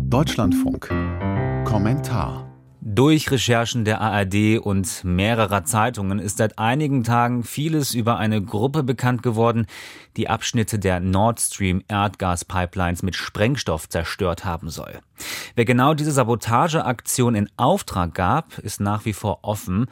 [0.00, 0.88] Deutschlandfunk.
[1.64, 2.48] Kommentar.
[2.80, 8.82] Durch Recherchen der ARD und mehrerer Zeitungen ist seit einigen Tagen vieles über eine Gruppe
[8.82, 9.66] bekannt geworden,
[10.16, 15.00] die Abschnitte der Nord Stream Erdgaspipelines mit Sprengstoff zerstört haben soll.
[15.56, 19.86] Wer genau diese Sabotageaktion in Auftrag gab, ist nach wie vor offen.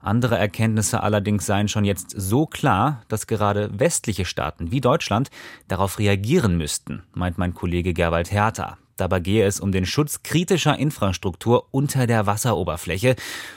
[0.00, 5.30] Andere Erkenntnisse allerdings seien schon jetzt so klar, dass gerade westliche Staaten wie Deutschland
[5.68, 8.78] darauf reagieren müssten, meint mein Kollege Gerwald Hertha.
[9.00, 13.16] Dabei gehe es um den Schutz kritischer Infrastruktur unter der Wasseroberfläche.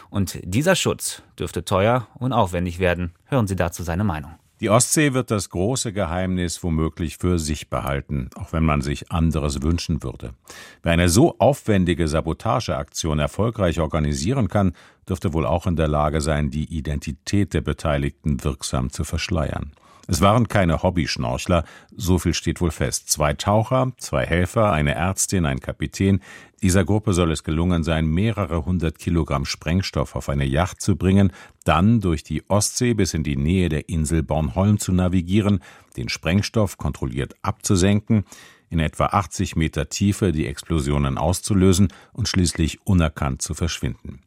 [0.10, 3.12] Und dieser Schutz dürfte teuer und aufwendig werden.
[3.26, 4.32] Hören Sie dazu seine Meinung.
[4.62, 9.62] Die Ostsee wird das große Geheimnis womöglich für sich behalten, auch wenn man sich anderes
[9.62, 10.34] wünschen würde.
[10.82, 14.72] Wer eine so aufwendige Sabotageaktion erfolgreich organisieren kann,
[15.10, 19.74] dürfte wohl auch in der Lage sein, die Identität der Beteiligten wirksam zu verschleiern.
[20.08, 21.64] Es waren keine Hobbyschnorchler,
[21.96, 23.10] so viel steht wohl fest.
[23.10, 26.20] Zwei Taucher, zwei Helfer, eine Ärztin, ein Kapitän.
[26.62, 31.32] Dieser Gruppe soll es gelungen sein, mehrere hundert Kilogramm Sprengstoff auf eine Yacht zu bringen,
[31.64, 35.62] dann durch die Ostsee bis in die Nähe der Insel Bornholm zu navigieren,
[35.96, 38.26] den Sprengstoff kontrolliert abzusenken,
[38.74, 44.20] in etwa 80 Meter Tiefe die Explosionen auszulösen und schließlich unerkannt zu verschwinden.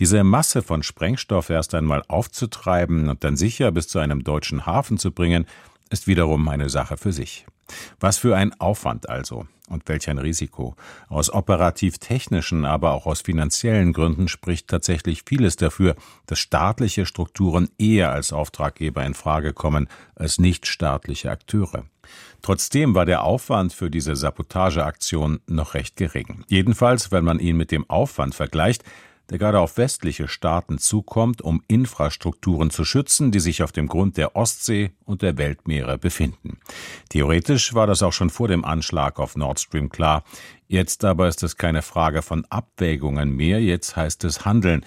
[0.00, 4.98] Diese Masse von Sprengstoff erst einmal aufzutreiben und dann sicher bis zu einem deutschen Hafen
[4.98, 5.46] zu bringen,
[5.90, 7.46] ist wiederum eine Sache für sich.
[8.00, 10.76] Was für ein Aufwand also und welch ein Risiko.
[11.08, 18.12] Aus operativ-technischen, aber auch aus finanziellen Gründen spricht tatsächlich vieles dafür, dass staatliche Strukturen eher
[18.12, 21.84] als Auftraggeber in Frage kommen als nichtstaatliche Akteure.
[22.42, 26.44] Trotzdem war der Aufwand für diese Sabotageaktion noch recht gering.
[26.48, 28.84] Jedenfalls, wenn man ihn mit dem Aufwand vergleicht,
[29.30, 34.16] der gerade auf westliche Staaten zukommt, um Infrastrukturen zu schützen, die sich auf dem Grund
[34.16, 36.58] der Ostsee und der Weltmeere befinden.
[37.08, 40.24] Theoretisch war das auch schon vor dem Anschlag auf Nord Stream klar.
[40.68, 44.84] Jetzt aber ist es keine Frage von Abwägungen mehr, jetzt heißt es Handeln.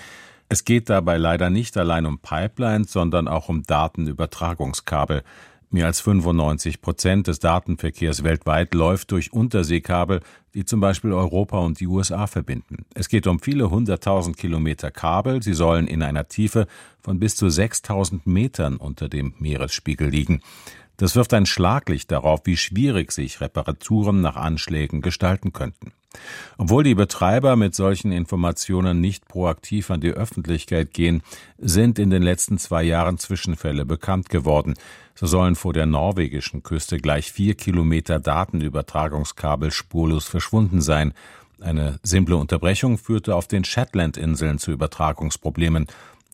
[0.49, 5.23] Es geht dabei leider nicht allein um Pipelines, sondern auch um Datenübertragungskabel.
[5.69, 10.21] Mehr als 95 Prozent des Datenverkehrs weltweit läuft durch Unterseekabel,
[10.53, 12.85] die zum Beispiel Europa und die USA verbinden.
[12.93, 15.43] Es geht um viele hunderttausend Kilometer Kabel.
[15.43, 16.67] Sie sollen in einer Tiefe
[17.01, 20.41] von bis zu 6000 Metern unter dem Meeresspiegel liegen.
[20.97, 25.93] Das wirft ein Schlaglicht darauf, wie schwierig sich Reparaturen nach Anschlägen gestalten könnten.
[26.57, 31.21] Obwohl die Betreiber mit solchen Informationen nicht proaktiv an die Öffentlichkeit gehen,
[31.59, 34.73] sind in den letzten zwei Jahren Zwischenfälle bekannt geworden.
[35.13, 41.13] So sollen vor der norwegischen Küste gleich vier Kilometer Datenübertragungskabel spurlos verschwunden sein.
[41.59, 45.87] Eine simple Unterbrechung führte auf den Shetlandinseln zu Übertragungsproblemen.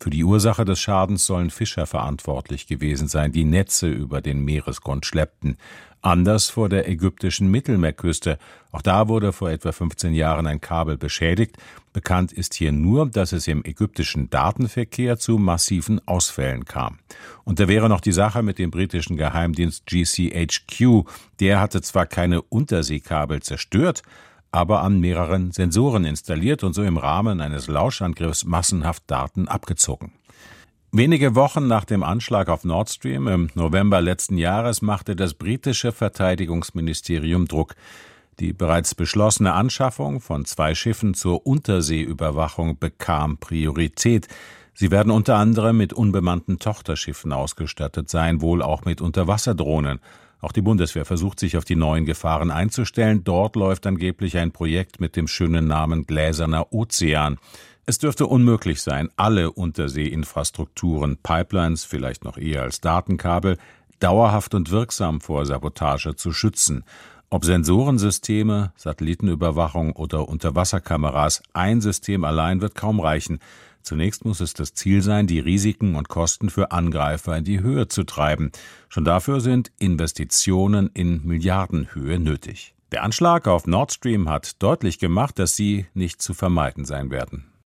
[0.04, 5.06] Für die Ursache des Schadens sollen Fischer verantwortlich gewesen sein, die Netze über den Meeresgrund
[5.06, 5.56] schleppten.
[6.02, 8.38] Anders vor der ägyptischen Mittelmeerküste.
[8.74, 11.56] Auch da wurde vor etwa 15 Jahren ein Kabel beschädigt.
[11.94, 17.00] Bekannt ist hier nur, dass es im ägyptischen Datenverkehr zu massiven Ausfällen kam.
[17.46, 21.06] Und da wäre noch die Sache mit dem britischen Geheimdienst GCHQ.
[21.40, 24.04] Der hatte zwar keine Unterseekabel zerstört,
[24.54, 30.14] aber an mehreren Sensoren installiert und so im Rahmen eines Lauschangriffs massenhaft Daten abgezogen.
[30.92, 35.92] Wenige Wochen nach dem Anschlag auf Nord Stream im November letzten Jahres machte das britische
[35.92, 37.74] Verteidigungsministerium Druck.
[38.40, 44.28] Die bereits beschlossene Anschaffung von zwei Schiffen zur Unterseeüberwachung bekam Priorität.
[44.76, 50.00] Sie werden unter anderem mit unbemannten Tochterschiffen ausgestattet sein, wohl auch mit Unterwasserdrohnen.
[50.44, 53.24] Auch die Bundeswehr versucht sich auf die neuen Gefahren einzustellen.
[53.24, 57.38] Dort läuft angeblich ein Projekt mit dem schönen Namen Gläserner Ozean.
[57.86, 63.58] Es dürfte unmöglich sein, alle Unterseeinfrastrukturen, Pipelines, vielleicht noch eher als Datenkabel,
[64.02, 66.84] dauerhaft und wirksam vor Sabotage zu schützen.
[67.30, 73.40] Ob Sensorensysteme, Satellitenüberwachung oder Unterwasserkameras, ein System allein wird kaum reichen.
[73.84, 77.88] Zunächst muss es das Ziel sein, die Risiken und Kosten für Angreifer in die Höhe
[77.88, 78.52] zu treiben.
[78.90, 82.74] Schon dafür sind Investitionen in Milliardenhöhe nötig.
[82.92, 87.53] Der Anschlag auf Nord Stream hat deutlich gemacht, dass sie nicht zu vermeiden sein werden.